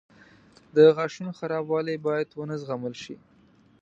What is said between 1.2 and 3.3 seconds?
خرابوالی باید ونه زغمل شي.